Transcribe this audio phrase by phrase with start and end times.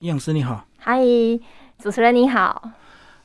[0.00, 0.98] 营养师你好，嗨，
[1.78, 2.70] 主持人你好。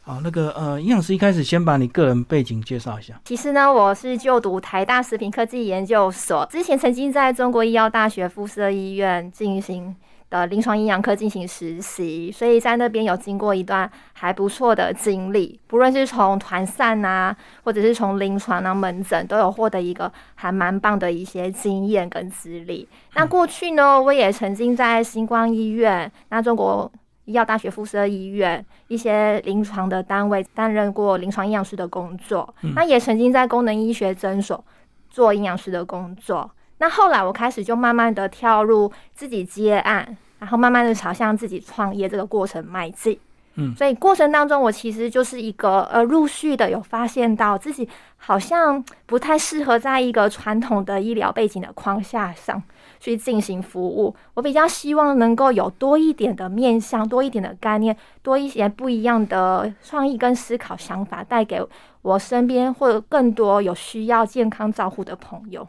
[0.01, 3.17] 好，那个呃，营养师一开始先把你个人背景介绍一下。
[3.23, 9.95] 其实呢，我是就读台大食品科技研究所，之前曾经在中国医药大学附设医院进行
[10.29, 22.87] 的临床营养科进行实习，所以在那边有经过一段还不错的经历，不论是从团散啊，或者是从临床啊门诊，都有获得一个还蛮棒的一些经验跟资历。
[23.13, 26.91] 那过去呢，我也曾经在星光医院，那中国
[27.25, 34.63] 医药大学附设医院一些临床的单位担任过临床营养师的工作，那也曾经在功能医学诊所
[35.09, 36.51] 做营养师的工作。
[36.77, 43.17] 那后来我开始就慢慢的跳入自己接案，然后慢慢的朝向自己创业这个过程迈进。
[43.57, 52.61] 嗯所以过程当中，我其实就是一个呃，陆续的有发现到自己好像不太适合在一个传统的医疗背景的框架上
[52.99, 54.13] 去进行服务。
[54.33, 61.65] 我比较希望能够有多一点的面向，多一点的概念，多一些不一样的创意跟思考想法，带给
[62.01, 65.65] 我身边或者更多有需要健康照护的朋友。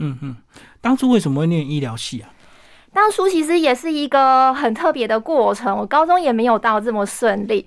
[0.00, 0.36] 嗯嗯，
[0.80, 2.30] 当初为什么会念医疗系啊？
[2.92, 7.64] 当初其实也是一个很特别的过程，我高中也没有到这么顺利。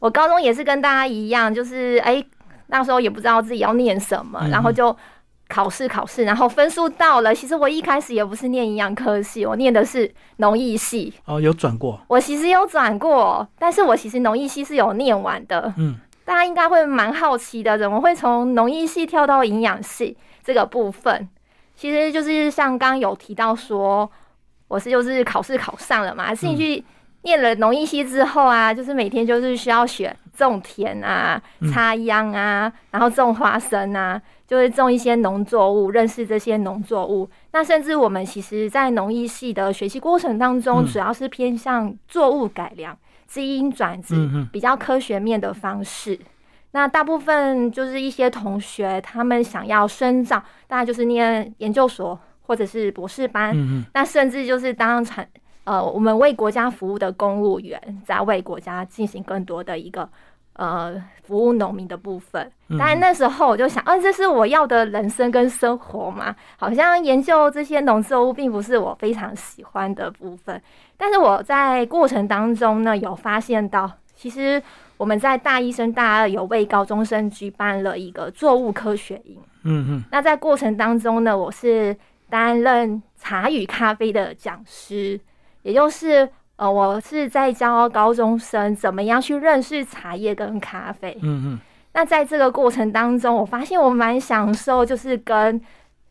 [0.00, 2.22] 我高中也是跟大家一样，就是哎、
[2.66, 4.94] 那时候也不知道自己要念什么，嗯然后就
[5.48, 7.34] 考试考试，然后分数到了。
[7.34, 11.12] 其实我一开始也不是念营养科系，我念的是农艺系。
[11.24, 12.00] 哦，有转过。
[12.08, 15.72] 我其实有转过，但是我其实农艺系是有念完的。
[15.78, 21.28] 嗯，大家应该会蛮好奇的，怎么会从农艺系跳到营养系这个部分？
[21.80, 24.10] 其实就是像刚刚有提到说，
[24.68, 26.84] 我是就是考试考上了嘛，进去
[27.22, 31.40] 念了农艺系之后啊，就是每天就是需要学种田啊、
[31.72, 37.26] 插秧啊，然后种花生啊，就是种一些农作物，认识这些农作物。
[37.52, 42.94] 那甚至我们其实，在农艺系的学习过程当中，嗯主要是偏向作物改良、
[43.26, 46.20] 基因转殖，嗯嗯比较科学面的方式。
[46.72, 55.28] 那大部分就是一些同学，他们想要深造，大概就是念研究所或者是博士班，嗯嗯那甚至就是当产
[55.64, 60.08] 呃，我们为国家服务的公务员，在为国家进行更多的一个
[60.54, 62.50] 呃服务农民的部分。
[62.68, 66.34] 嗯当然那时候我就想，啊，这是我要的人生跟生活嘛。
[66.56, 70.60] 好像研究这些农作物并不是我非常喜欢的部分，
[70.96, 74.62] 但是我在过程当中呢，有发现到，其实
[75.00, 79.38] 我们在大一升大二有为高中生举办了一个作物科学营。
[79.62, 81.96] 嗯嗯那在过程当中呢，我是
[82.28, 85.18] 担任茶与咖啡的讲师，
[85.62, 91.18] 也就是呃，我是在教高中生怎么样去认识茶叶跟咖啡。
[91.22, 91.60] 嗯嗯
[91.94, 95.58] 那在这个过程当中，我发现我蛮享受，就是跟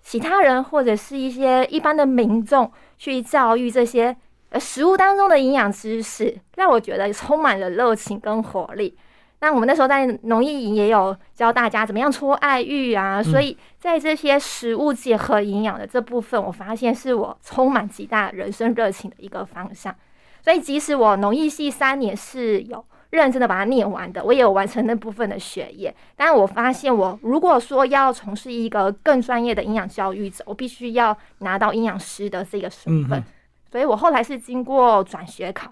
[0.02, 4.18] 其他人或者是一些一般的民众去教育这些
[4.50, 8.98] 呃食物当中的营养知识，让我觉得充满了热情跟活力。
[9.42, 19.96] 那我们那时候在农艺营也有教大家怎么样搓爱玉啊，所以在这些食物结合营养的这部分，我发现是我充满极大人生热情的一个方向。
[20.42, 25.96] 所以即使我农艺系三年是有认真的把它念完的，我也有完成那部分的学业。
[26.18, 33.20] 但是我发现，我如果说要从事一个更专业的营养教育者，我必须要拿到营养师的这个身份。
[33.20, 33.24] 嗯
[33.72, 35.72] 所以我后来是经过转学考，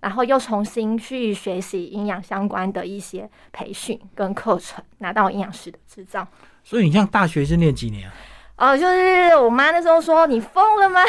[0.00, 6.26] 然后又重新去学习营养相关的一些培训跟课程，拿到营养师的执照。
[6.62, 8.14] 所以你像大学是念几年啊？
[8.56, 11.00] 呃，就是我妈那时候说：“你疯了吗？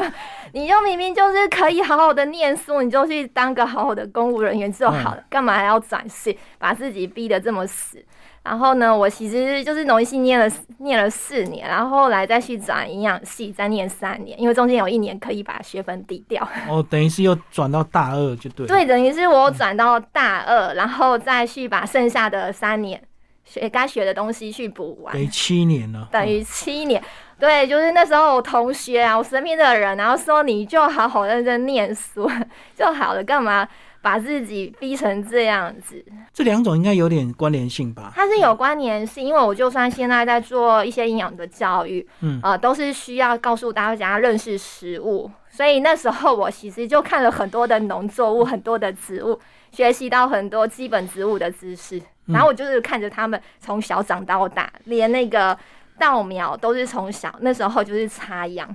[0.54, 8.02] 你就明明就是可以好好的念书，你就去当个好好的公务人员就好了，干嘛还要转系，把自己逼得这么死？”
[8.44, 16.46] 然后呢，我其实就是农艺系念了念了四年，然后后来再去转营养系，再念三年，因为中间有一年可以把学分抵掉。
[16.68, 18.68] 哦，等于是又转到大二就对了。
[18.68, 23.00] 对，等于是我转到大二，然后再去把剩下的三年
[23.44, 25.22] 学该学的东西去补完等。
[25.22, 26.08] 于七年了。
[26.10, 27.00] 等于七年。
[27.38, 32.30] 对，就是那时候我同学啊，我身边的人，然后说你就好好认真念书
[32.76, 33.68] 就好了，干嘛
[34.02, 36.04] 把自己逼成这样子？
[36.34, 38.12] 这两种应该有点关联性吧？
[38.14, 49.38] 它是有关联性，因为我就算现在在做一些营养的教育，嗯呃，都是需要告诉大家认识食物，所以那时候我其实就看了很多的农作物，很多的植物，
[49.70, 55.56] 学习到很多基本植物的知识，然后我就是看着他们从小长到大，连那个
[55.98, 58.74] 稻苗都是从小那时候就是插秧。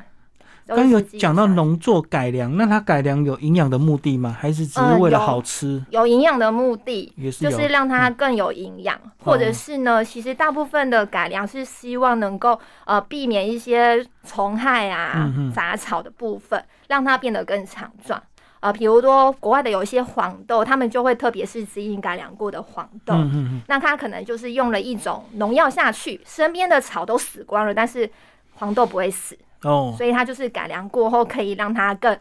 [0.75, 4.35] 刚有讲到插农作改良，那它改良有营养的目的吗？
[4.37, 5.83] 还是只是为了好吃？
[5.89, 18.21] 有营养的目的，也是，就是让它更有营养，或者是呢，其实大部分的改良是希望能够呃避免一些虫害啊、杂草的部分，让它变得更强壮。
[18.59, 28.09] 呃，比如说国外的有一些黄豆，他们就会特别是基因改良过的黄豆，嗯嗯嗯，那它可能就是用了一种农药下去，身边的草都死光了，但是
[28.55, 29.37] 黄豆不会死，
[29.67, 32.17] 哦，所以它就是改良过后可以让它更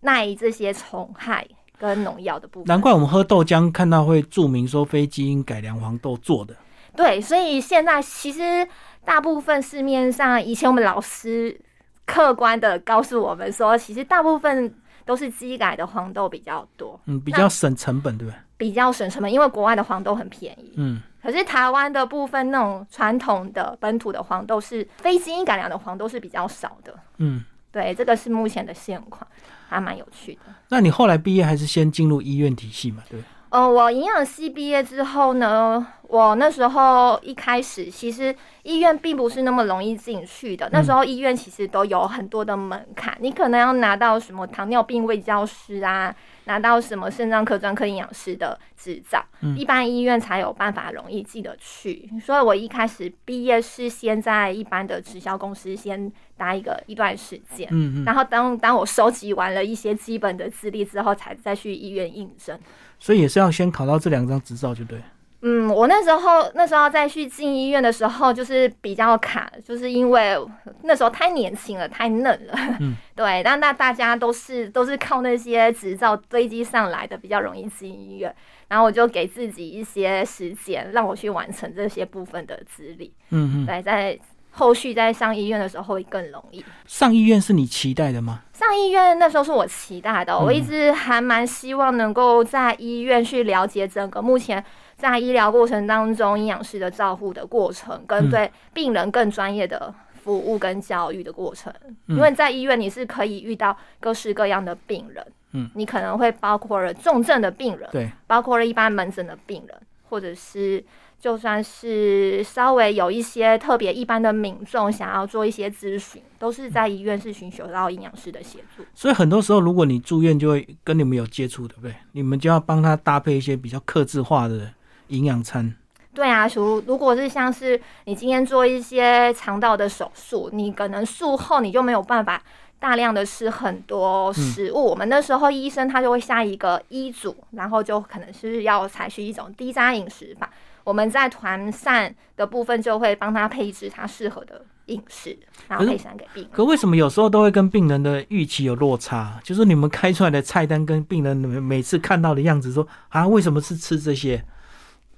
[0.00, 1.46] 耐这些虫害
[1.78, 2.66] 跟农药的部分。
[2.66, 6.54] 难怪我们喝豆浆看到会注明说非基因改良黄豆做的。
[6.96, 8.66] 对，所以现在其实
[9.04, 11.60] 大部分市面上，以前我们老师
[12.04, 18.38] 客观的告诉我们说，其实大部分都是机改的黄豆比较多，嗯，比较省成本，对不对？
[18.56, 20.72] 比较省成本，因为国外的黄豆很便宜。
[20.76, 26.94] 嗯，可是台湾的部分那种传统的本土的黄豆是非基因改良的黄豆是比较少的。
[27.18, 29.26] 嗯，对，这个是目前的现况，
[29.68, 30.40] 还蛮有趣的。
[30.68, 33.02] 那你后来毕业还是先进入医院体系嘛？
[33.10, 33.58] 对不对？
[33.58, 40.68] 呃，我营养系毕业之后呢，我那时候一开始其实医院并不是那么容易进去的。
[40.72, 46.14] 那时候医院其实都有很多的门槛，你可能要拿到什么糖尿病卫教师啊，
[46.44, 49.24] 拿到什么肾脏科专科营养师的执照，
[49.56, 52.10] 一般医院才有办法容易进得去。
[52.20, 58.04] 所以我一开始毕业是先在一般的直销公司先待一个一段时间，嗯嗯。
[58.04, 62.58] 然后当当我收集完了一些基本的资历之后，才再去医院应征。
[62.98, 65.00] 所以也是要先考到这两张执照，就对。
[65.40, 70.36] 嗯，我那时候那时候再去进医院的时候，就是比较卡，就是因为
[70.82, 72.54] 那时候太年轻了，太嫩了。
[72.80, 73.40] 嗯， 对。
[73.44, 78.34] 但那大家都是都是靠那些执照堆积上来的，比较容易进医院。
[78.66, 83.14] 然后我就给自己一些时间，让我去完成这些部分的资历。
[83.30, 83.66] 嗯嗯。
[83.66, 84.18] 对，在
[84.58, 86.64] 后续在上医院的时候会更容易。
[86.84, 88.42] 上医院是你期待的吗？
[88.52, 94.62] 上医院那时候是我期待的，嗯我一直还蛮希望能够在医院去了解整个目前
[94.96, 101.72] 在医疗过程当中营养师的照护的过程，跟嗯对病人更专业的服务跟教育的过程。
[102.08, 109.78] 嗯因为在医院你是可以遇到各式各样的病人，嗯，你可能会包括了重症的病人，对，包括了一般门诊的病人，
[110.08, 110.84] 或者是
[111.20, 118.84] 就算是稍微有一些特别一般的民众想要做一些咨询，都是在医院是寻求到营养师的协助。
[118.94, 121.94] 所以很多时候，如果你住院，就会跟你们有接触，对不对？
[122.12, 124.70] 你们就要帮他搭配一些比较克制化的
[125.08, 125.74] 营养餐。
[126.14, 132.40] 对啊，如如果是像是你今天做一些肠道的手术，你可能术后你就没有办法
[132.78, 134.84] 大量的吃很多食物。
[134.84, 140.48] 我们那时候医生他就会下一个医嘱，然后就可能是要采取一种低渣饮食法。
[140.88, 145.38] 我们在团膳的部分就会帮他配置他适合的饮食，
[145.68, 146.50] 然后配膳给病人。
[146.50, 149.38] 可为什么有时候都会跟病人的预期有落差？
[149.44, 154.42] 就是你们开出来的菜单跟病人每每次看到的样子说啊，为什么是吃这些？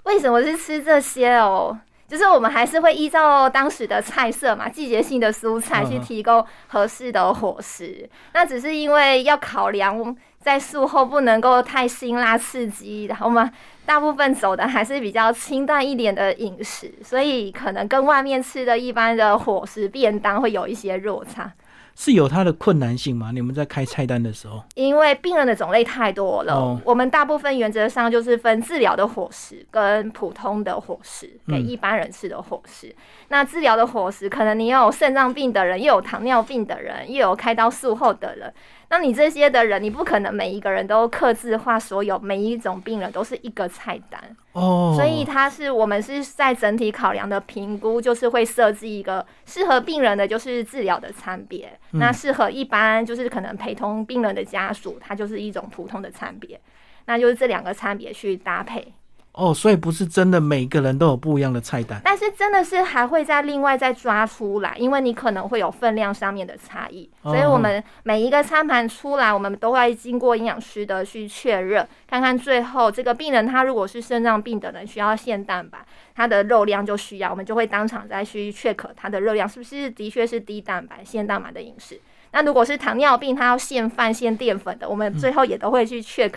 [0.02, 1.78] 为什么是吃这些哦？
[2.10, 8.10] 就是我们还是会依照当时的菜色嘛，季节性的蔬菜去提供合适的伙食。
[8.32, 13.48] 那只是因为要考量在术后不能够太辛辣刺激，然后我们
[13.86, 21.52] 大部分走的还是比较清淡一点的饮食，所以可能跟外面吃的一般的伙食便当会有一些落差。
[22.00, 23.30] 是有它的困难性吗？
[23.30, 32.96] 你们在开菜单的时候，因为病人的种类太多了，哦我们大部分原则上就是分治疗的伙食跟普通的伙食，嗯给一般人吃的伙食。
[33.28, 38.50] 那治疗的伙食，可能你有肾脏病的人，又有糖尿病的人，又有开刀术后的人。
[38.90, 44.20] 那你这些的人，你不可能每一个人都刻字化，所有每一种病人都是一个菜单。
[44.52, 56.60] 哦，所以它是我们是在整体考量的评估，就是会设置一个适合病人的就是治疗的餐别，嗯那适合一般就是可能陪同病人的家属，它就是一种普通的餐别，
[57.06, 58.92] 那就是这两个餐别去搭配。
[59.32, 62.00] 哦，所以不是真的每个人都有不一样的菜单。
[62.04, 75.78] 但是真的是还会再另外再抓出来，因为你可能会有分量上面的差异，哦所以我们每一个餐盘出来，我们都会经过营养师的去确认，看看最后这个病人他如果是肾脏病的人，需要限蛋白，
[76.14, 82.00] 他的肉量就需要，我们就会当场再去 check 他的热量是不是的确是低蛋白、限蛋白的饮食。
[82.32, 86.32] 那如果是糖尿病，他要限饭、限淀粉的，我们最后也都会去 check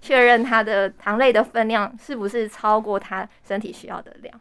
[0.00, 4.34] 确认他的糖类的分量是不是超过他身体需要的量。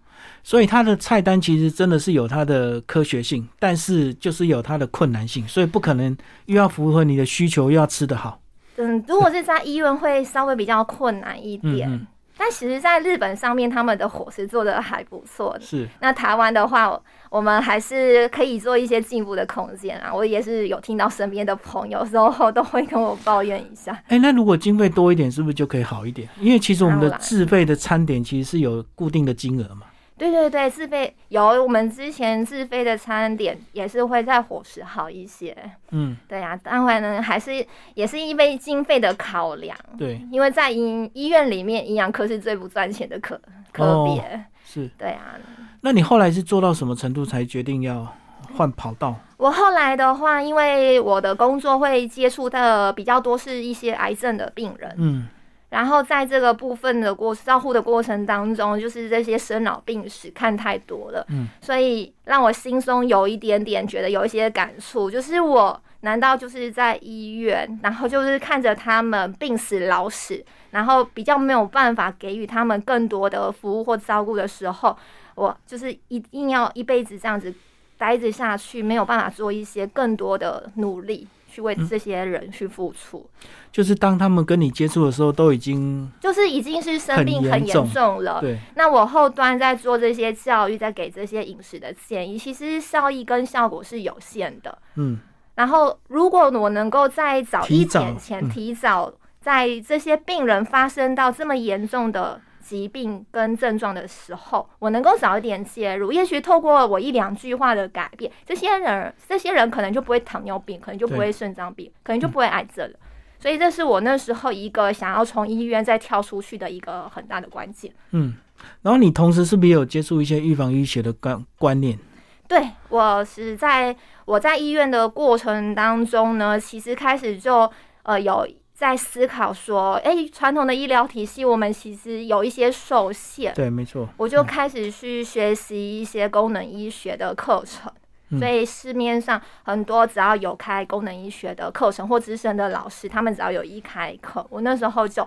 [0.43, 8.39] 所以它的菜单其实真的是有它的科学性，但是就是有它的困难性，所以不可能又要符合你的需求，又要吃得好。
[8.77, 15.61] 嗯，如果是在医院会稍微比较困难一点，嗯嗯但其实，在日本上面他们的伙食做的还不错的。
[15.61, 16.99] 是那台湾的话，
[17.29, 20.13] 我们还是可以做一些进步的空间啊。
[20.13, 23.97] 我也是有听到身边的朋友有时候都会跟我抱怨一下。
[24.07, 26.27] 哎、那如果经费多一点，是不是就可以好一点？
[26.39, 29.87] 因为其实我们的自费的餐点其实是有固定的金额嘛。
[30.17, 35.55] 对对对，自费有我们之前自费的餐点也是会在伙食好一些。
[35.91, 39.77] 嗯，对呀、当然呢，还是也是因为经费的考量。
[39.97, 43.39] 对，因为在医医院里面，营养科是最不赚钱的科
[43.71, 44.45] 科别。
[44.63, 44.89] 是。
[44.97, 45.35] 对啊，
[45.81, 48.07] 那你后来是做到什么程度才决定要
[48.55, 49.15] 换跑道？
[49.37, 55.27] 我后来的话，因为我的工作会接触的比较多是一些癌症的病人，嗯，
[55.75, 70.41] 然后在这个部分的过照护的过程当中，就是这些生老病死看太多了，嗯，所以让我心中有一点点觉得有一些感触，就是我难道就是在医院，然后就是看着他们病死老死，
[70.71, 74.97] 然后比较没有办法给予他们更多的服务或照顾的时候，
[75.35, 77.53] 我就是一定要一辈子这样子
[77.97, 81.27] 待着下去，没有办法做一些更多的努力。
[81.55, 83.25] 去为这些人去付出，
[83.71, 87.89] 就是当他们跟你接触的时候，都已经就是已经是生病很严重。
[87.89, 88.41] 重了。
[88.41, 94.77] 对，那我后端在做这些教育，在给这些饮食的建议，其实效益跟效果是有限的。
[94.95, 95.17] 嗯，
[95.55, 98.49] 然后，如果我能够在早一点前嗯。
[98.49, 112.97] 提早，在这些病人发生到这么严重的疾病跟症状的时候，我能够早一点介入，也许透过我一两句话的改变，这些人这些人可能就不会糖尿病，可能就不会肾脏病，可能就不会癌症了。
[113.37, 117.93] 所以这是我那时候一个想要从医院再跳出去的一个很大的关键。
[118.09, 118.33] 嗯，
[118.81, 121.99] 然后你同时是不是也有接触一些预防医学的观观念？
[122.47, 123.95] 对我是在
[124.25, 127.71] 我在医院的过程当中呢，其实开始就
[128.03, 134.07] 呃有在思考说，哎，传统的医疗体系我们其实有一些受限，对，没错。
[134.17, 137.91] 我就开始去学习一些功能医学的课程。
[138.29, 145.25] 嗯所以市面上很多只要有开功能医学的课程或资深的老师，他们只要有一开课，我那时候就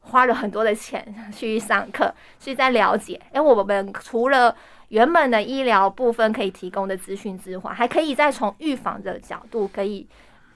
[0.00, 4.56] 花了很多的钱 去上课，去在了解，哎，我们除了
[4.88, 10.08] 原本的医疗部分可以提供的资讯之外，还可以再从预防的角度，可以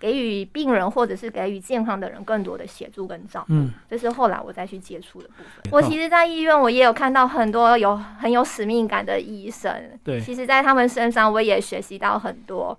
[0.02, 3.54] 给予病人或者是给予健康的人更多的协助跟照顾。
[3.54, 5.70] 嗯，这是后来我再去接触的部分。
[5.70, 12.76] 我其实，在医院我也有看到很多有很有使命感的医生，对其实，在他们身上我也学习到很多，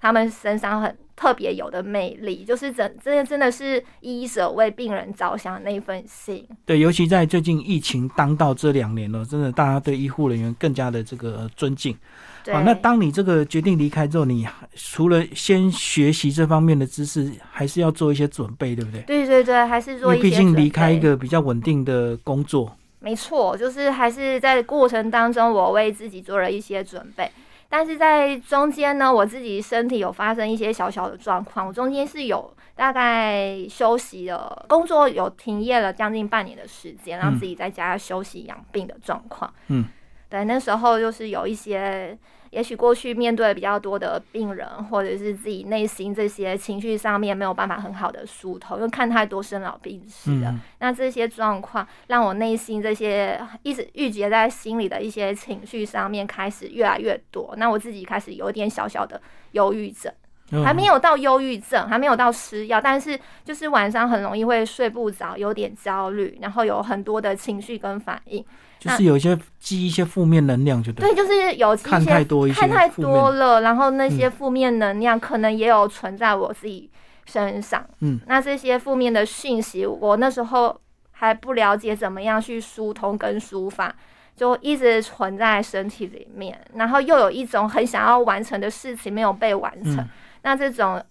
[0.00, 6.44] 他们身上很特别有的魅力，就是真的真的是医者为病人着想的那一份心。
[6.66, 11.96] 对，尤其在最近疫情当道这两年了，真的大家对医护人员更加的这个呃尊敬。
[12.44, 19.00] 对，好，那当你这个决定离开之后，你除了先学习这方面的知识，还是要做一些准备，对不对？
[19.02, 27.30] 对对对，还是做一些毕竟离开一个比较稳定的工作，没错，就是还是在过程当中，我为自己做了一些准备。
[27.66, 39.52] 但是在中间呢，我自己身体有发生一些小小的状况，我中间是有大概休息了，工作有停业了将近半年的时间，让嗯自己在家休息养病的状况。
[39.68, 39.86] 嗯，
[40.28, 42.16] 对，那时候就是有一些，
[42.54, 50.46] 也许过去面对比较多的病人，或者是自己内心这些情绪上面没有办法很好的疏通，因为看太多生老病死的。
[50.48, 59.20] 嗯，那这些状况让我内心这些一直郁结在心里的一些情绪上面开始越来越多，那我自己开始有点小小的
[59.52, 60.23] 忧郁症，嗯
[60.64, 68.44] 还没有到忧郁症，还没有到吃药，但是就是晚上很容易会睡不着，有点焦虑，然后有很多的情绪跟反应。
[68.78, 71.08] 就是有一些积一些负面能量，就对。
[71.08, 76.90] 对，就是有一些看太多看太多了，然后那些负面能量可能也有存在我自己
[77.24, 77.82] 身上。
[78.00, 80.78] 嗯，那这些负面的讯息，我那时候
[81.12, 83.94] 还不了解怎么样去疏通跟抒发，
[84.36, 90.06] 就一直存在身体里面，然后又有一种很想要完成的事情没有被完成。
[90.44, 91.04] 那这种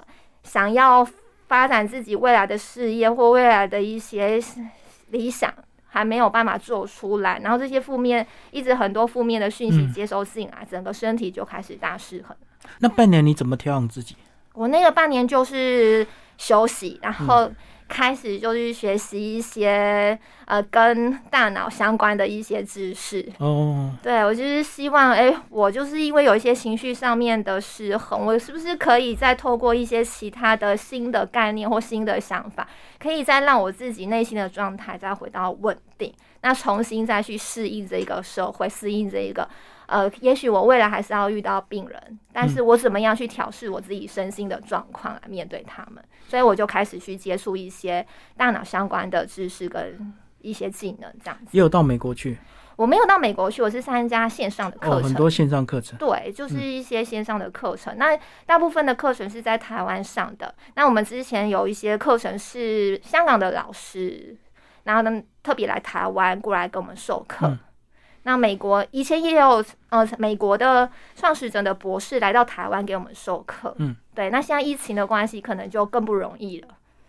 [0.44, 1.06] 想要
[1.50, 4.42] 发展自己未来的事业或未来的一些
[5.10, 5.54] 理想。
[5.96, 12.36] 还没有办法做出来，然后这些负面一直很多负面的讯息嗯接收进来，整个身体就开始大失衡。
[12.80, 14.16] 那半年你怎么调养自己？
[14.54, 16.04] 我那个半年就是
[16.40, 17.52] 休息，然嗯后
[17.88, 23.28] 开始就去学习一些呃跟大脑相关的一些知识。
[23.40, 32.68] 哦，对我就是希望，哎、我就是因为有一些情绪上面的失衡，我是不是可以再透过一些其他的新的概念或新的想法，
[33.00, 39.48] 可以再让我自己内心的状态再回到稳定，那重新再去适应这个社会，适应这一个。
[39.94, 46.04] 呃，也许我未来还是要遇到病人，但是我怎么样去调试我自己身心的状况来面对他们？
[46.28, 48.04] 所以我就开始去接触一些
[48.36, 51.50] 大脑相关的知识跟一些技能，这样子。
[51.52, 52.40] 也有到美国去，
[52.76, 55.04] 我没有到美国去，我是参加线上的课哦，程。
[55.04, 55.96] 很多线上课程。
[56.00, 57.96] 对，就是一些线上的课程。
[58.00, 60.56] 那大部分的课程是在台湾上的。
[60.74, 64.36] 那我们之前有一些课程是香港的老师，
[64.86, 67.46] 然后呢特别来台湾过来跟我们授课。
[67.46, 67.60] 嗯
[68.24, 73.76] 那美国以前也有呃，美国的创始者的博士来到台湾给我们授课。
[73.78, 74.30] 嗯，对。
[74.30, 76.68] 那现在疫情的关系，可能就更不容易了。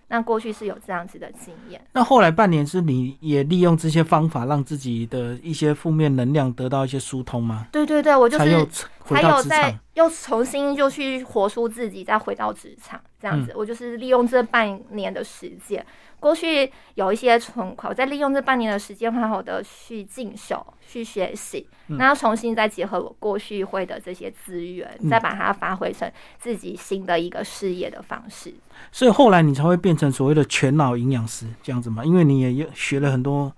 [0.09, 1.81] 那过去是有这样子的经验。
[1.93, 7.67] 那后来半年是你也利用这些方法，让自己的一些负面能量得到一些疏通吗？
[7.73, 8.67] 对对对，我就是
[9.05, 13.53] 才有在又重新就去活出自己，再回到职场这样子。
[13.57, 15.85] 我就是利用这半年的时间。
[16.25, 28.55] 过去有一些存款，我在利用这半年的时间，好好的去进修、去学习，那要重新再结合我过去会的这些资源，再把它发挥成自己新的一个事业的方式。
[28.91, 32.03] 所以后来你才会变成所谓的全脑营养师这样子嘛？
[32.03, 33.53] 因为你也学了很多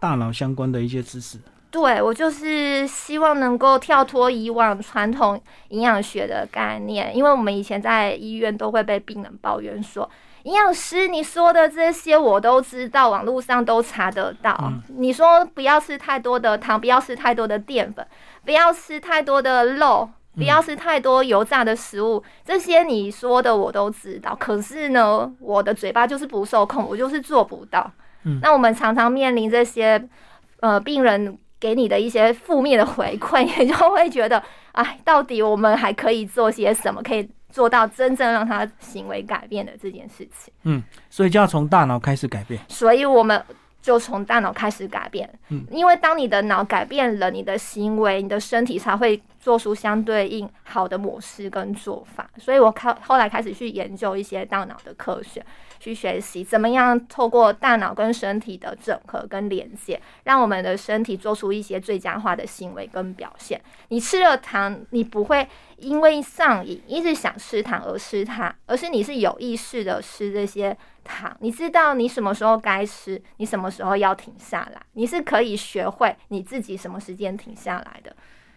[0.00, 1.38] 大脑相关的一些知识。
[1.70, 10.10] 对我就是希望能够跳脱以往传统营养学的概念，因为我们以前在医院都会被病人抱怨说。
[10.48, 14.72] 营养师，你说的这些我都知道，网络上都查得到。
[14.96, 18.06] 你说不要吃太多的糖，不要吃太多的淀粉，
[18.46, 24.34] 不要吃太多的肉，不要吃太多油炸的食物，这些你说的我都知道。
[24.40, 27.90] 可是呢，我的嘴巴就是不受控，我就是做不到。
[28.40, 30.02] 那我们常常面临这些
[30.60, 37.02] 呃病人给你的一些负面的回馈，也就会觉得，哎，到底我们还可以做些什么？
[37.02, 37.28] 可以。
[37.50, 42.60] 做到真正让他行为改变的这件事情，嗯，所以就要从大脑开始改变。
[42.68, 43.42] 所以我们
[43.80, 52.28] 就从大脑开始改变，嗯，因为当你的脑改变了，你的行为、你的身体才会做出相对应好的模式跟做法。
[52.36, 55.44] 所以我开后来开始去研究一些大脑的科学。
[55.80, 63.60] 去学习怎么样透过大脑跟身体的整合跟连接，让我们的身体做出一些最佳化的行为跟表现。
[63.86, 65.46] 你吃了糖，你不会
[65.78, 71.36] 因为上瘾一直想吃糖而吃它，而是你是有意识的吃这些糖。
[71.40, 78.14] 你知道你什么时候该吃，你什么时候要停下来，你是可以学会你自己什么时间停下来的。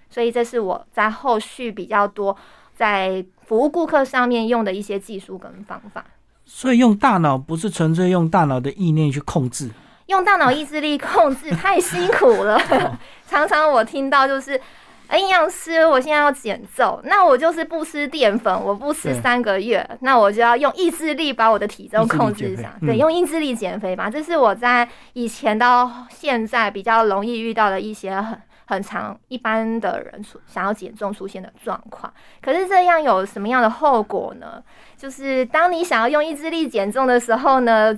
[0.10, 2.36] 所以这是我在后续比较多
[2.76, 6.04] 在服务顾客上面用的一些技术跟方法。
[6.44, 9.70] 所以用大脑不是纯粹用大脑的意念去控制，
[10.08, 12.60] 用大脑意志力控制太辛苦了。
[13.26, 14.60] 常常我听到就是，
[15.20, 22.76] 营养师，我现在要减重，那我就是不吃淀粉，我不吃三个月，那我就要用意志力把我的体重控制下。
[22.82, 28.40] 对，用意志力减肥吧，这是我在以前到现在比较容易遇到的一些很。
[28.68, 34.64] 很长，一般的人出想要减重出现的状况，可是这样有什么样的后果呢？
[34.96, 37.94] 就是当你想要用意志力减重的时候呢，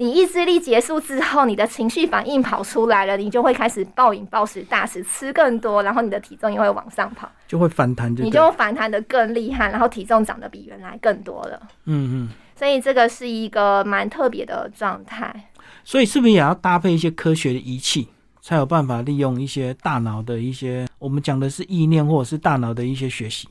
[0.00, 11.60] 你意志力结束之后，你的情绪反应跑出来了，你就会开始暴饮暴食、大食，吃更多，然后你的体重也会往上跑，就会反弹，你就反弹的更厉害，然后体重长得比原来更多了。
[11.86, 15.50] 嗯嗯，所以这个是一个蛮特别的状态。
[15.82, 18.06] 所以是不是也要搭配一些科学的仪器？
[18.40, 23.48] 才有办法利用一些大脑的一些，我们讲的是意念或者是大脑的一些学习。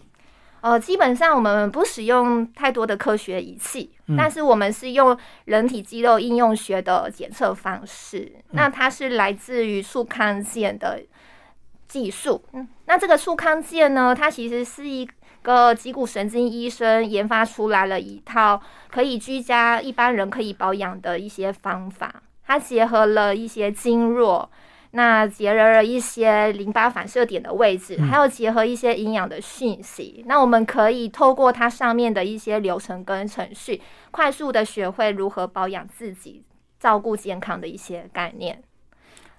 [0.67, 8.30] 呃，基本上我们不使用太多的科学仪器，但是我们是用人体肌肉应用学的检测方式。
[8.51, 11.01] 那它是来自于速康健的
[11.88, 12.43] 技术。
[12.51, 15.08] 嗯，那这个速康健呢，它其实是一
[15.41, 22.13] 个脊骨神经医生研发出来了一套可以居家一般人可以保养的一些方法。
[22.45, 24.51] 它结合了一些经络。
[24.91, 36.43] 那结合了一些淋巴反射点的位置，还有结合一些营养的讯息，那我们可以透过它上面的一些流程跟程序，快速的学会如何保养自己、
[36.80, 38.62] 照顾健康的一些概念。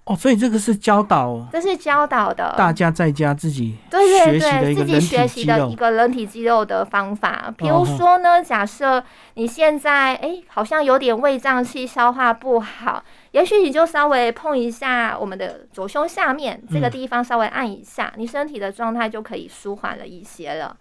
[0.04, 7.52] 哦，所以这个是教导，这是教导的，大家在家自己对对对，自己学习的一个人体肌肉的方法。
[7.58, 13.04] 比如说呢，假设你现在哎，好像有点胃胀气、消化不好。
[13.32, 20.74] 也许你就稍微碰一下我们的左胸下面这个地方，稍微按一下，你身体的状态就可以舒缓了一些了。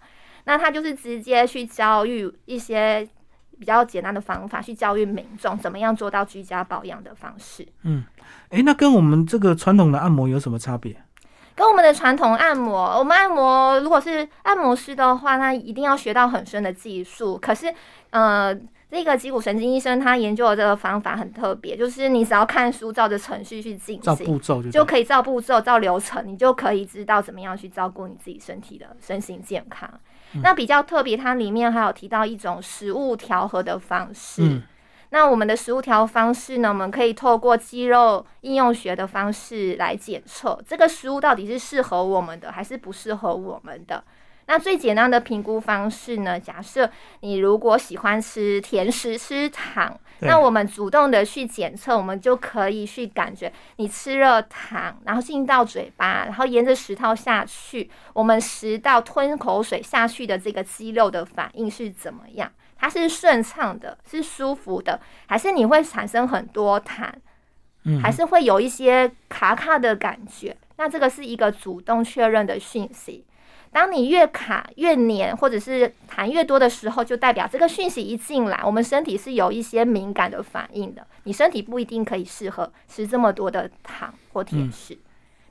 [0.44, 3.06] 那他就是直接去教育一些
[3.58, 7.68] 比较简单的方法，去教育民众怎么样做到居家保养的方式。
[7.82, 8.02] 嗯，
[8.48, 10.96] 哎，那跟我们这个传统的按摩有什么差别？
[11.54, 17.36] 跟我们的传统按摩，我们按摩如果是按摩师的话，那一定要学到很深的技术。
[17.36, 17.74] 可是，
[18.10, 18.58] 呃。
[18.90, 29.88] 这个脊骨神经医生他研究的这个方法很特别，就是你只要看书，照着程序去进行，步骤就可以照步骤、照流程，你就可以知道怎么样去照顾你自己身体的身心健康。
[30.42, 34.62] 那比较特别，它里面还有提到一种食物调和的方式。
[35.10, 44.04] 那我们的食物调方式呢，我们可以透过肌肉应用学的方式来检测这个食物到底是适合我们的还是不适合我们的。
[44.48, 46.40] 那最简单的评估方式呢？
[46.40, 62.50] 假设你如果喜欢吃甜食、吃糖，那我们主动的去检测，我们就可以去感觉你吃了糖，然后进到嘴巴，然后沿着食道下去，我们食道吞口水下去的这个肌肉的反应是怎么样？
[62.78, 67.12] 它是顺畅的，是舒服的，还是你会产生很多痰？
[67.84, 70.56] 嗯，还是会有一些卡卡的感觉？
[70.78, 73.26] 那这个是一个主动确认的讯息。
[73.70, 81.06] 当你越卡越黏，或者是痰越多的时候，就代表这个讯息一进来，我们身体是有一些敏感的反应的。
[81.24, 84.98] 你身体不一定可以适合吃这么多的糖或甜食。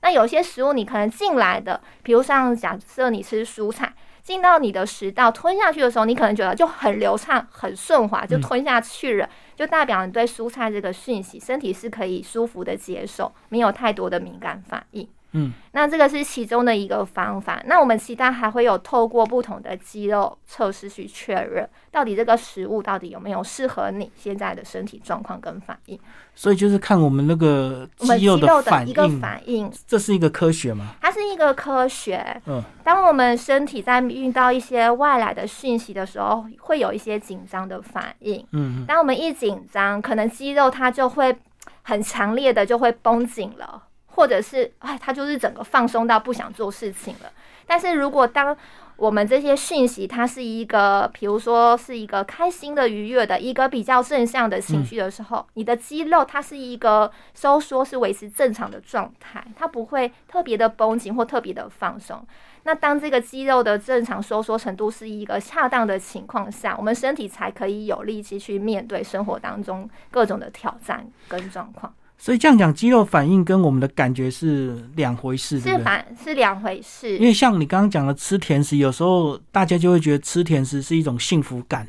[0.02, 15.08] 那有些食物你可能进来的，比如像假设你吃蔬菜，进到你的食道吞下去的时候，你可能觉得就很流畅、很顺滑，就吞下去了，就代表你对蔬菜这个讯息，身体是可以舒服的接受，没有太多的敏感反应。
[15.34, 17.62] 嗯，那这个是其中的一个方法。
[17.66, 26.00] 那我们其他还会有透过不同的肌肉测试去确认，到底这个食物到底有没有适合你现在的身体状况跟反应。
[26.34, 30.96] 所以就是看我们那个肌肉的反应，反应，这是一个科学吗？
[31.02, 32.42] 它是一个科学。
[32.46, 38.46] 嗯，当我们身体在遇到一些外来的讯息的时候，会有一些紧张的反应。
[38.52, 41.36] 嗯，当我们一紧张，可能肌肉它就会
[41.82, 43.84] 很强烈的就会绷紧了。
[44.18, 47.32] 或者是哎，他就是整个放松到不想做事情了。
[47.68, 48.58] 但是如果当
[48.96, 62.26] 我们这些讯息，它是一个，比如说是一个开心的、愉悦的一个比较正向的情绪的时候，你的肌肉它是一个收缩，是维持正常的状态，它不会特别的绷紧或特别的放松。
[62.64, 71.94] 那当这个肌肉的正常收缩程度是一个恰当的情况下，我们身体才可以有力气去面对生活当中各种的挑战跟状况。
[72.20, 77.16] 所以这样讲，肌肉反应跟我们的感觉是两回事，是反是两回事。
[77.18, 81.88] 因为像你刚刚讲的吃甜食，有时候大家就会觉得吃甜食是一种幸福感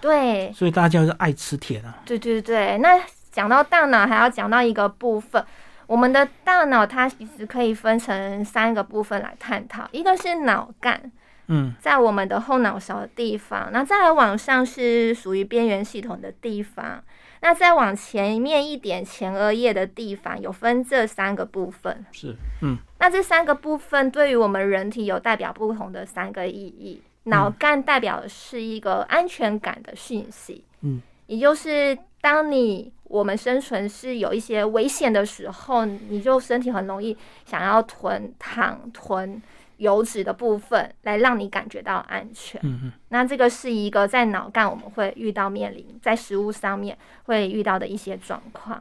[0.00, 2.02] 对，所以大家是爱吃甜啊。
[2.04, 5.42] 对对对，那讲到大脑，还要讲到一个部分，
[5.86, 11.00] 我们的大脑它其实可以分成三个部分来探讨，一个是脑干，
[11.46, 17.02] 嗯，在我们的后脑勺的地方，那再来往上是属于边缘系统的地方。
[17.40, 22.04] 那再往前面一点，前额叶的地方有分这三个部分。
[22.12, 22.78] 是，嗯。
[22.98, 27.02] 那这三个部分对于我们人体有代表不同的三个意义。
[27.24, 39.42] 脑干代表的是一个安全感的讯息，嗯，也就是当你我们生存是有一些危险的时候，你就身体很容易想要囤躺囤。
[39.78, 42.60] 油脂的部分来让你感觉到安全。
[42.62, 48.80] 嗯嗯，那这个是一个在脑干我们会遇到面临在食物上面会遇到的一些状况。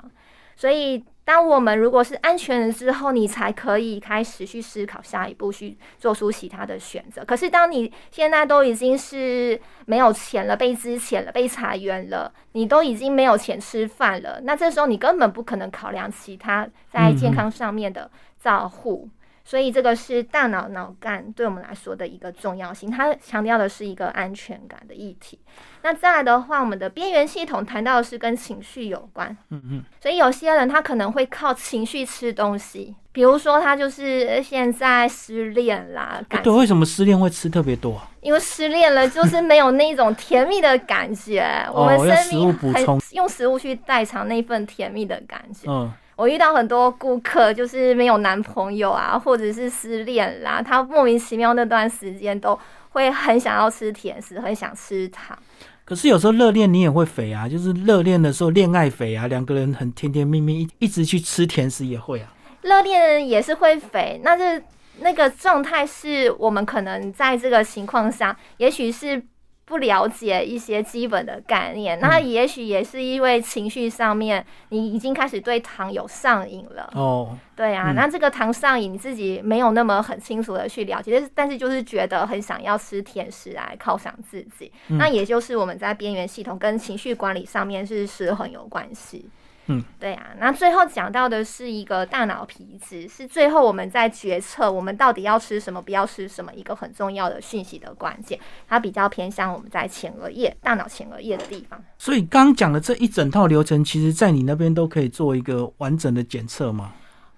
[0.56, 7.24] 所以，当我们如果是安全了之后，你才可以开始去思考下一步去做出其他的选择。
[7.24, 19.08] 可是，当你现在都已经是没有钱了，被支遣了，被裁员了，你都已经没有钱吃饭了，那这时候你根本不可能考量其他在健康上面的照护。
[19.48, 25.40] 所以这个是大脑脑干对我们来说的一个重要性，它强调的是一个安全感的议题。
[25.84, 29.84] 那再来的话，我们的边缘系统谈到的是跟情绪有关，嗯嗯。
[30.02, 38.02] 所以有些人他可能会靠情绪吃东西，比如说他就是现在失恋啦，对，为什么失恋会吃特别多？
[38.20, 45.90] 因为失恋了就是没有那种甜蜜的感觉，我们生命很用食物去代偿那份甜蜜的感觉，嗯。
[46.18, 55.38] 我遇到很多顾客，就是没有男朋友啊，或者是失恋啦，他莫名其妙那段时间都会很想要吃甜食，很想吃糖。
[55.86, 62.34] 可是有时候热恋你也会肥啊，就是热恋的时候恋爱肥啊，两个人很甜甜蜜蜜，一一直去吃甜食也会啊。
[62.64, 64.62] 热恋也是会肥，那是
[65.00, 69.24] 那个状态是我们可能在这个情况下，也许是。
[69.68, 76.90] 不了解一些基本的概念，那也许也是因为情绪上面，你已经开始对糖有上瘾了。
[76.96, 89.30] 哦，对啊，那这个糖上瘾，你自己没有那么很清楚的去了解，但是但是就是觉得很想要吃甜食来犒赏自己，那也就是我们在边缘系统跟情绪管理上面是失衡有关系。
[89.68, 101.84] 嗯，对啊，那最后讲到的是一个大脑皮质，是最后我们在决策我们到底要吃什么，不要吃什么一个很重要的讯息的关键，它比较偏向我们在前额叶、大脑前额叶的地方。
[101.98, 106.94] 所以刚讲的这一整套流程，其实在你那边都可以做一个完整的检测吗？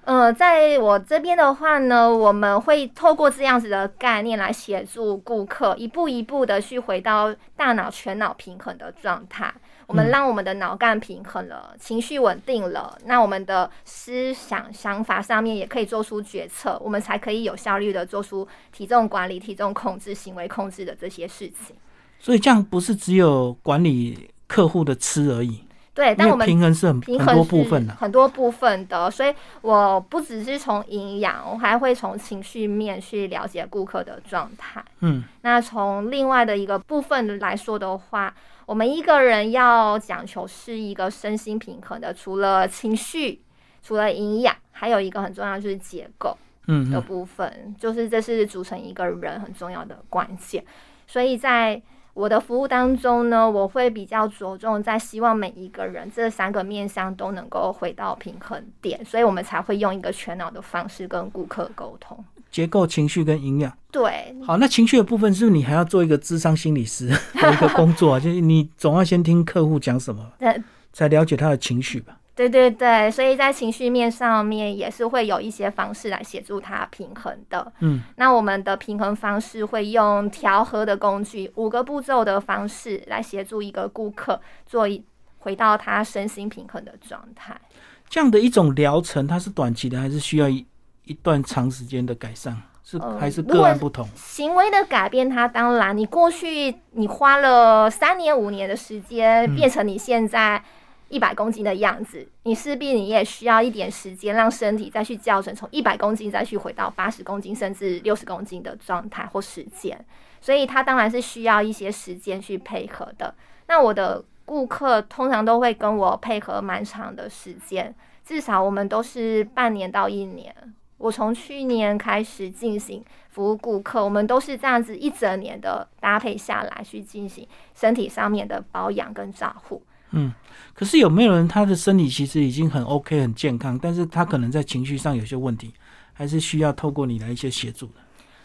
[0.05, 9.53] 呃，在我这边的话呢，我们会透过这样子的概念来协助顾客一步一步的去回到大脑全脑平衡的状态。
[9.89, 21.75] 我们让我们的脑干平衡了，情绪稳定了，那我们的思想想法上面也可以做出决策，我们才可以有效率的做出体重管理、体重控制、行为控制的这些事情。
[22.19, 25.63] 所以这样不是只有管理客户的吃而已。
[25.91, 34.85] 对，但我们平衡是很很多部分的，很多部分的，所以我不只是从营养，我还会从情绪面去了解顾客的状态。
[34.99, 38.33] 嗯，那从另外的一个部分来说的话，
[38.69, 43.41] 我们一个人要讲求是一个身心平衡的，除了情绪，
[43.81, 50.63] 除了营养，还有一个很重要就是结构，嗯的部分，就是这是组成一个人很重要的关键，
[51.07, 51.81] 所以在。
[52.19, 62.21] 我的服务当中呢，我会比较着重在希望每一个人这三个面向都能够回到平衡点，所以我们才会用一个全脑的方式跟顾客沟通。
[62.51, 63.71] 结构、情绪跟营养。
[63.89, 64.35] 对。
[64.45, 67.07] 好，那情绪的部分是不是你还要做一个智商心理师
[67.39, 68.19] 的一个工作啊？
[68.19, 70.29] 就是你总要先听客户讲什么，
[70.91, 72.18] 才了解他的情绪吧。
[72.39, 77.69] 对对对，所以在情绪面上面也是会有一些方式来协助他平衡的。
[77.79, 85.03] 嗯，那我们的平衡方式会用调和的工具，五个步骤的方式来协助一个顾客做一
[85.39, 87.59] 回到他身心平衡的状态。
[88.07, 90.65] 这样的一种疗程，它是短期的，还是需要一
[91.03, 92.55] 一段长时间的改善？
[92.85, 94.07] 是还是个案不同？
[94.15, 100.63] 行为的改变，它当然，你过去你花了三年五年的时间，变成你现在。
[101.09, 110.05] 一百公斤的样子，你势必你也需要一点时间，让身体再去校正，从一百公斤再去回到八十公斤甚至六十公斤的状态或时间，
[110.39, 113.33] 所以它当然是需要一些时间去配合的。
[113.67, 117.93] 那我的顾客通常都会跟我配合蛮长的时间，
[118.23, 120.55] 至少我们都是半年到一年。
[120.97, 129.81] 我从去年开始进行服务顾客，我们都是这样子一整年的搭配下来去进行身体上面的保养跟照护。
[130.11, 130.33] 嗯，
[130.73, 135.73] 可是有没有人他的身体其实已经很 OK 很健康，但是他可能在情绪上有些问题，
[136.13, 137.93] 还是需要透过你来一些协助的？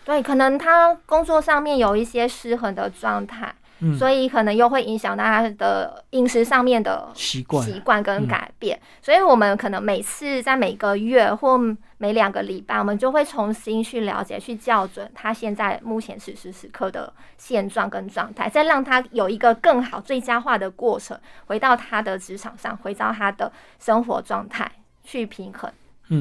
[0.05, 3.55] 对，可能他工作上面有一些失衡的状态。
[3.98, 8.80] 所以可能又会影响到他的饮食上面的习惯、习惯跟改变。
[9.02, 11.58] 所以我们可能每次在每个月或
[11.98, 24.70] 每两个礼拜，我们就会重新去了解、去校准他现在目前此时此刻的现状跟状态，再让他有一个更好、最佳化的过程，回到他的职场上，回到他的生活状态
[25.02, 25.70] 去平衡，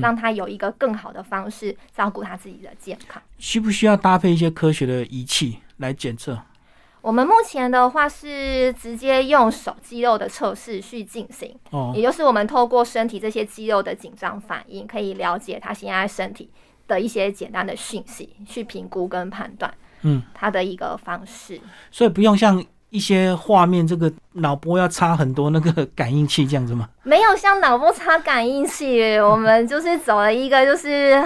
[0.02, 3.22] 让他有一个更好的方式照顾他自己的健康。
[3.38, 6.40] 需不需要搭配一些科学的仪器来检测？
[7.04, 16.50] 我们目前的话是直接用手肌肉的测试去进行，哦，也就是我们透过身体这些肌肉的紧张反应，可以了解他现在身体
[16.88, 21.60] 的一些简单的讯息，去评估跟判断，嗯，他的一个方式。
[21.92, 26.88] 所以不用像一些画面，这个脑波要插很多那个感应器这样子吗？
[27.04, 31.22] 没有像脑波插感应器，我们就是走了一个就是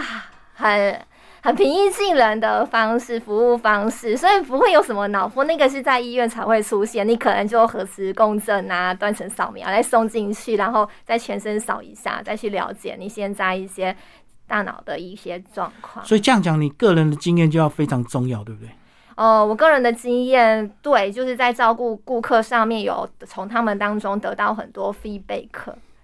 [0.55, 0.99] 很。
[1.41, 7.07] 很平易近人的方式，服务方式，所以不会有什么脑波，那个是在医院才会出现。
[7.07, 13.95] 你可能就核磁共振啊，断层扫描来送进去，然后再全身扫一下，再去了解你现在一些
[14.47, 16.03] 大脑的一些状况。
[16.05, 18.69] 所以这样讲，你个人的经验就要非常重要，对不对？
[19.15, 25.47] 哦，我个人的经验，对，就是在照顾顾客上面有从他们当中得到很多 feedback。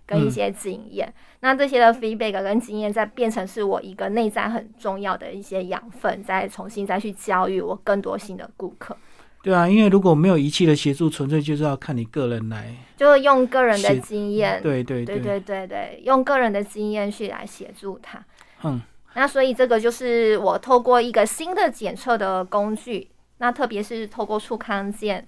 [0.05, 8.95] 跟一些经验，那这些的 feedback 跟经验，再变成是我一个内在很重要的一些养分，再重新再去教育我更多新的顾客。
[9.41, 18.23] 对啊，因为如果没有仪器的协助，纯粹就是要看你个人来，就是用个人的经验，对对对对对对，用个人的经验去来协助他。
[18.63, 18.81] 嗯，
[19.15, 25.27] 那所以这个就是我透过一个新的检测的工具，那特别是透过触康健。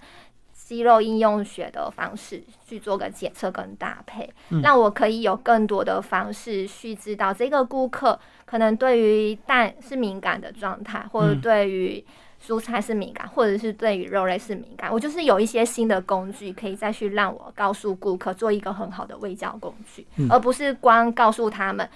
[0.65, 4.27] 肌肉应用学的方式去做个检测跟搭配，
[4.63, 12.03] 让我可以有更多的方式去知道这个顾客可能对于蛋是敏感的状态，或者对于
[12.43, 14.91] 蔬菜是敏感，或者是对于肉类是敏感。
[14.91, 21.87] 我就是有一些新的工具，可以再去让我告诉顾客做一个很好的喂教工具，而不是光告诉他们，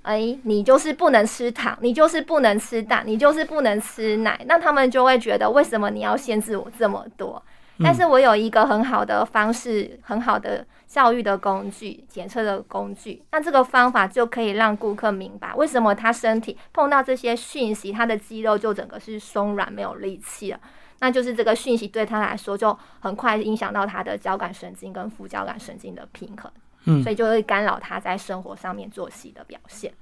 [0.00, 7.42] 哎，你就是不能吃糖，你就是不能吃蛋，你就是不能吃奶，那他们就会觉得为什么你要限制我这么多？
[7.78, 13.22] 但是我有一个很好的方式，很好的教育的工具，检测的工具。
[13.32, 20.60] 那这个方法就可以让顾客明白，为什么他身体碰到这些讯息，他的肌肉就整个是松软没有力气了。
[21.00, 26.50] 那就是这个讯息对他来说，就很快影响到他的交感神经跟副交感神经的平衡。
[26.86, 29.92] 嗯，所以就会干扰他在生活上面作息的表现。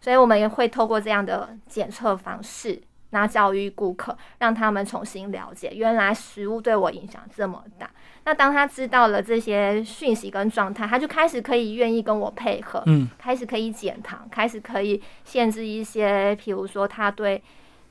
[0.00, 2.82] 所以我们也会透过这样的检测方式。
[3.14, 7.88] 那教育顾客，让他们重新了解原来食物对我影响这么大。
[8.24, 17.40] 那当他知道了这些讯息跟状态，他就开始可以愿意跟我配合，嗯，开始可以减糖，开始可以限制一些，譬如说他对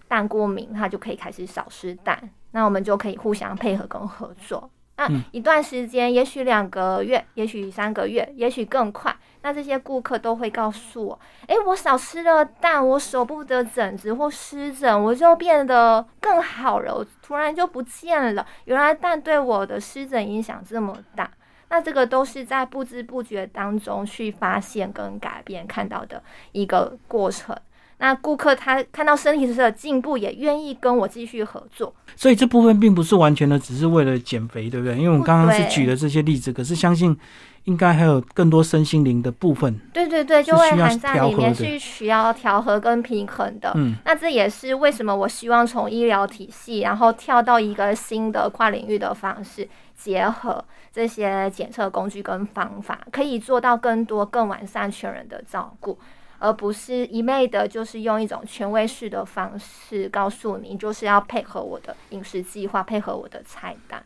[0.10, 2.30] 蛋过敏，他就可以开始少吃蛋。
[2.52, 4.70] 那我们就可以互相配合跟合作。
[4.98, 9.16] 那一段时间，也许两个月，也许三个月，也许更快。
[9.44, 16.96] 那这些顾客都会告诉我：“诶，我少吃了蛋，我舍不得疹子或湿疹，我就变得更好了。
[16.96, 18.46] 我突然就不见了。
[18.66, 21.30] 原来蛋对我的湿疹影响这么大。
[21.70, 27.56] 那这个都是在不知不觉当中去发现跟改变看到的一个过程。”
[28.00, 31.94] 那顾客他看到身体上的进步，也愿意跟我继续合作。
[32.18, 34.98] 所以这部分并不是完全的，只是为了减肥，对不对？
[34.98, 37.18] 因为我们刚刚是举了这些例子，可是相信
[37.66, 39.80] 应该还有更多身心灵的部分。
[39.94, 43.72] 对对对，就会含在里面，是需要调和跟平衡的。
[43.76, 55.98] 嗯，那这也是为什么我希望从医疗体系，然后跳到一个新的跨领域的方式，结合这些检测工具跟方法，可以做到更多、更完善全人的照顾。
[56.40, 64.04] 而不是一昧的，就是用一种权威式的方式告诉你，就是要配合我的饮食计划，配合我的菜单。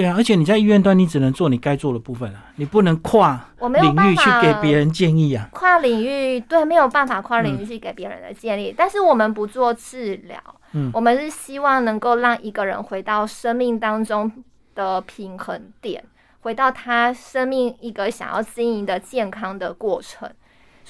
[0.00, 5.48] 对啊，而且你在医院端，你只能做你该做的部分啊，你不能跨领域去给别人建议啊。
[5.52, 8.74] 跨领域对，没有办法跨领域去给别人的建议。
[8.74, 10.38] 但是我们不做治疗，
[10.72, 14.32] 嗯，我们是希望能够让一个人回到生命当中
[14.74, 16.02] 的平衡点，
[16.40, 20.30] 回到他生命一个想要经营的健康的过程。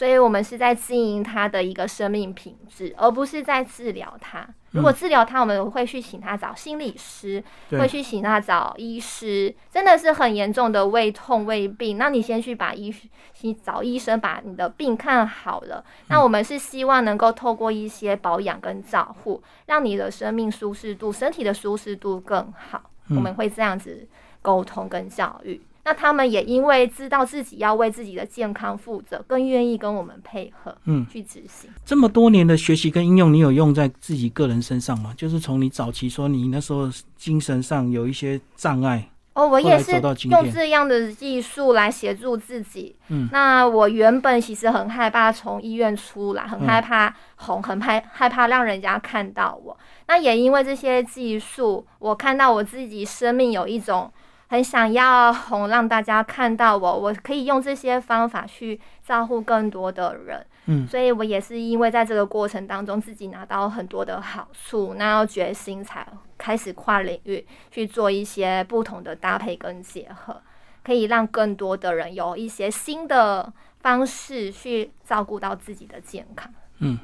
[0.00, 4.48] 所以，我们是在经营他的一个生命品质，而不是在治疗他。
[4.70, 9.54] 如果治疗他，我们会去请他找心理师，会去请他找医师。
[9.70, 12.90] 真的是很严重的胃痛、胃病，那你先去把医
[13.34, 15.84] 去找医生，把你的病看好了。
[16.08, 22.80] 那我们是希望能够透过一些保养跟照护，让你的生命舒适度、身体的舒适度更好。
[23.10, 24.08] 我们会这样子
[24.40, 25.60] 沟通跟教育。
[25.82, 31.70] 那他们也因为知道自己要为自己的健康负责，更愿意跟我们配合，嗯，去执行。
[31.84, 35.14] 这么多年的学习跟应用，你有用在自己个人身上吗？
[35.16, 39.92] 就是从你早期说你那时候精神上有一些障碍，哦，我也是
[40.28, 42.94] 用这样的技术来协助自己。
[43.08, 49.74] 嗯，那我原本其实很害怕从医院出来，很害怕红，很害害怕让人家看到我。
[50.08, 54.12] 那也因为这些技术，我看到我自己生命有一种。
[54.50, 60.44] 很想要红，让大家看到我，我可以用这些方法去照顾更多的人。
[60.66, 66.04] 嗯，所以我也是因为在这个过程当中，自己拿到很多的好处，那要决心才
[66.36, 70.42] 开始跨领域去做一些不同的搭配跟结合，
[70.82, 76.52] 可以让更多的人有一些新的方式去照顾到自己的健康。
[76.80, 76.98] 嗯。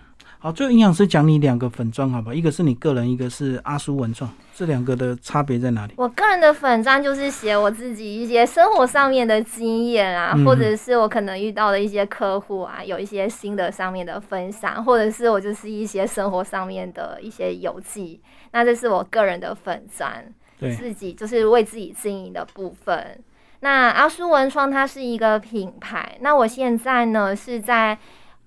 [0.46, 2.32] 好，最后营养师讲你两个粉妆，好吧？
[2.32, 5.94] 一个是你个人，一个是阿叔文创，这两个的差别在哪里？
[5.96, 18.20] 我个人的粉妆就是写我自己一些生活上面的经验啊，或者是我可能遇到的一些客户啊，有一些心得上面的分享，或者是我就是一些生活上面的一些游记。
[18.52, 23.18] 那这是我个人的粉砖，自己就是为自己经营的部分。
[23.58, 27.98] 那阿叔文创它是一个品牌，那我现在呢是在。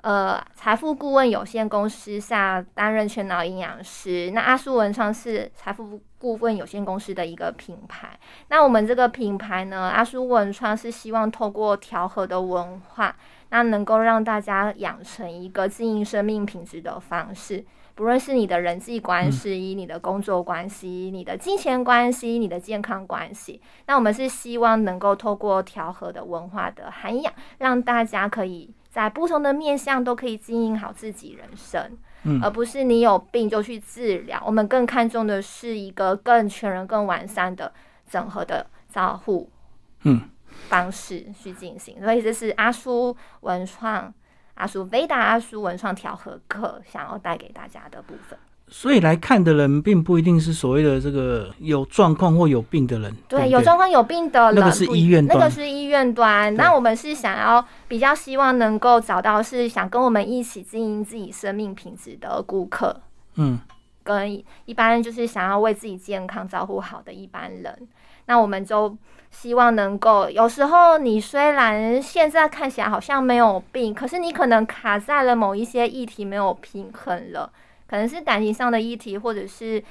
[0.01, 4.31] 呃，财富顾问有限公司下担任全脑营养师。
[4.33, 8.17] 那阿苏文创是财富顾问有限公司的一个品牌。
[8.47, 13.13] 那我们这个品牌呢，阿苏文创是希望透过调和的文化，
[13.49, 17.65] 那能够让大家养成一个经营生命品质的方式。
[17.93, 28.73] 不论是你的人际关系、你的工作关系、你的金钱关系、你的健康关系，那我们是希望能够透过调和的文化的涵养，让大家可以。
[28.89, 34.41] 在不同的面向都可以经营好自己人生，嗯，而不是你有病就去治疗。
[34.45, 37.71] 我们更看重的是一个更全人、更完善的
[38.09, 39.49] 整合的照护，
[40.03, 40.21] 嗯，
[40.67, 42.01] 方式去进行。
[42.03, 44.11] 所以这是阿叔文创、
[44.55, 48.37] 阿叔维达、阿叔文创调和课想要带给大家的部分。
[48.71, 53.13] 所以来看的人，并不一定是所谓的这个有状况或有病的人。
[53.27, 55.37] 对，有状况有病的人，那个是医院端。
[55.37, 56.53] 那个是医院端。
[56.55, 63.01] 那我们是想要比较希望能够找到是想跟我们一起经营自己生命品质的顾客。
[63.35, 63.59] 嗯，
[64.03, 67.87] 跟一般就是想要为自己健康照顾好的一般人。
[68.25, 68.95] 那我们就
[69.31, 77.51] 希望能够，有时候你虽然现在看起来好像没有病，可是你可能卡在了某一些议题没有平衡了。
[77.89, 79.83] 可能是感情上的议题，或者是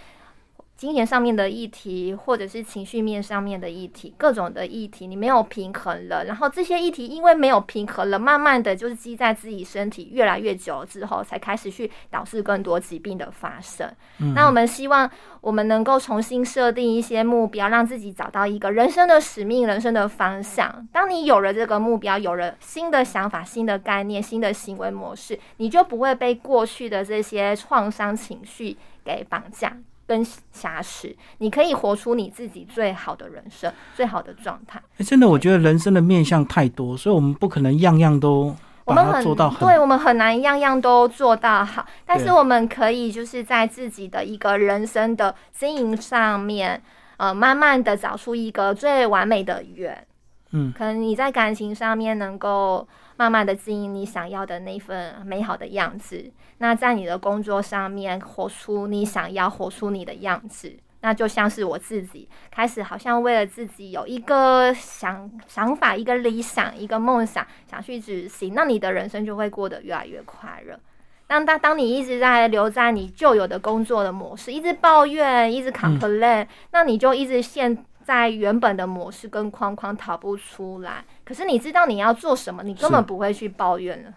[0.78, 13.92] 金钱上面的议题，或者是情绪面上面的议题，各种的议题，你没有平衡了，然后这些议题因为没有平衡了，慢慢的就是积在自己身体越来越久了之后，才开始去导致更多疾病的发生。
[14.36, 15.10] 那我们希望
[15.40, 20.86] 我们能够重新设定一些目标，让自己找到一个人生的使命、人生的方向。
[20.92, 29.76] 当你有了这个目标，有了新的想法、新的概念、新的行为模式，你就不会被过去的这些创伤情绪给绑架。
[30.08, 34.82] 跟瑕疵，你可以活出你自己最好的人生、最好的状态。
[35.00, 38.56] 真的，我觉得人生的面向太多，所以我们不可能样样都
[38.86, 39.68] 把它做到很。
[39.68, 46.82] 对我们很难样样都做到好，但是我们可以就是在自己的一个人生的经营上面，
[47.18, 50.06] 呃，慢慢的找出一个最完美的圆。
[50.52, 52.88] 嗯，可能你在感情上面能够
[53.18, 70.78] 慢慢的经营你想要的那份美好的样子，那在你的工作上面活出你想要活出你的样子，那就像是我自己开始好像为了自己有一个想想法、一个理想、一个梦想想去执行，那你的人生就会过得越来越快乐。
[71.26, 77.84] 当当当你一直在留在你旧有的工作的模式，一直抱怨、一直 complain，那你就一直陷。
[78.08, 84.10] 在原本的模式跟框框逃不出来，可是你知道你要做什么，你根本不会去抱怨了。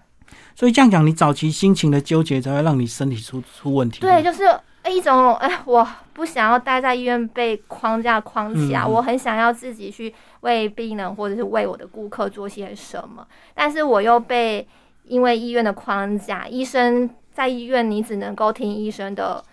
[0.56, 4.00] 所以这样讲，你早期心情的纠结才会让你身体出出问题。
[4.00, 4.46] 对，就是
[4.90, 14.66] 一种哎，我不想要待在医院被框架框起来，我很想要自己去为病人或者是为我的顾客做些什么，但是我又被
[15.04, 19.44] 因为医院的框架，医生在医院你只能够听医生的。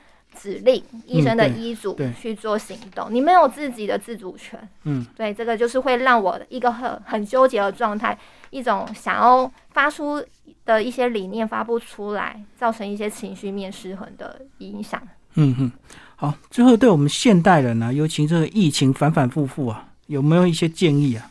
[0.40, 4.58] 指令医生的医嘱去做行动，你没有自己的自主权。
[4.84, 8.16] 嗯，对，这个就是会让我一个很很纠结的状态，
[8.50, 10.24] 一种想要发出
[10.64, 15.02] 的一些理念发不出来，造成一些情绪面失衡的影响。
[15.34, 15.72] 嗯哼，
[16.16, 21.30] 好，最后对我们现代人呢，尤其这个疫情反反复复啊，有没有一些建议啊？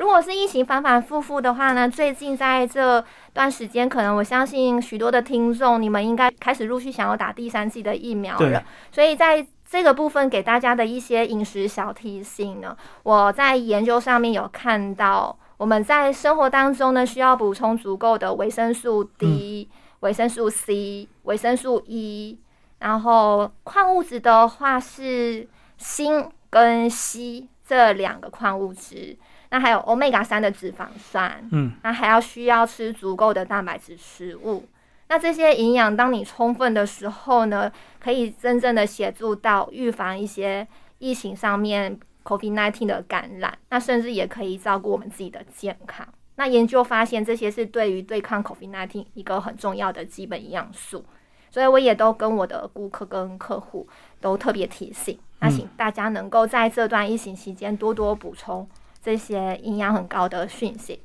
[0.00, 1.86] 如果是疫情反反复复的话呢？
[1.86, 8.64] 最近在这段时间，可能我相信许多的听众，你们应该开始陆续想要打第三剂的疫苗了。
[8.90, 19.68] 所以在这个部分给大家的一些饮食小提醒呢，我在研究上面有看到，我们在生活当中呢，需要补充足够的维生素 D、
[20.00, 22.38] 维生素 C、维生素 E，
[22.78, 25.46] 然后矿物质的话是
[25.76, 29.14] 锌跟硒这两个矿物质。
[29.50, 34.64] 那还有欧米伽三的脂肪酸，嗯，那还要需要吃足够的蛋白质食物。
[35.08, 40.66] 那这些营养，当你充分的时候呢，可以真正的协助到预防一些
[40.98, 43.58] 疫情上面 COVID-19 的感染。
[43.70, 46.06] 那甚至也可以照顾我们自己的健康。
[46.36, 51.04] 那研究发现，这些是对于对抗 COVID-19 一个很重要的基本营养素。
[51.50, 53.88] 所以我也都跟我的顾客跟客户
[54.20, 58.68] 都特别提醒，那请大家能够在这段疫情期间多多补充。
[59.02, 61.00] 这些营养很高的讯息，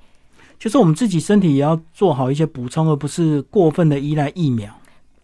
[0.60, 4.74] 就是我们自己身体也要做好一些补充，而不是过分的依赖疫苗。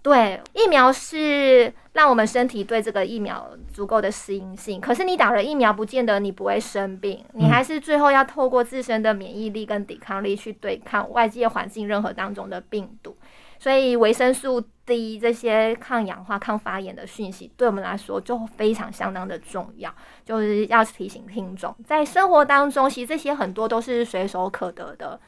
[0.04, 4.82] 对，疫苗是让我们身体对这个疫苗足够的适应性。
[4.82, 13.16] 可是你打了疫苗，不见得你不会生病，你还是最后要透过自身的免疫力跟抵抗力去对抗外界环境任何当中的病毒。
[13.62, 19.94] 所以维生素 D 这些抗氧化、抗发炎的讯息，对我们来说就非常相当的重要。
[20.26, 25.20] 就是要提醒听众，在生活当中，其实这些很多都是随手可得的。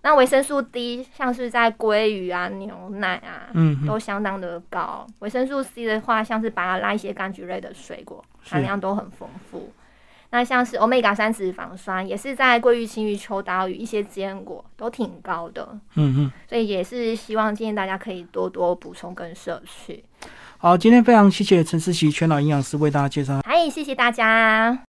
[0.00, 5.06] 那维生素 D，像是在鲑鱼啊、牛奶啊，嗯，都相当的高。
[5.18, 9.70] 维生素 C 的话，像是把它拉一些柑橘类的水果，含量都很丰富。
[10.34, 15.78] 那像是欧米伽三脂肪酸，也是在鲑鱼、青鱼、秋刀鱼一些坚果都挺高的。
[15.94, 20.04] 嗯嗯，所以也是希望建议大家可以多多补充跟摄取。
[20.58, 23.42] 好，今天非常谢谢陈思琪全脑营养师为大家介绍。
[23.44, 24.76] 嗨，谢谢大家。